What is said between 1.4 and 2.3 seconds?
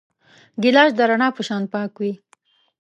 شان پاک وي.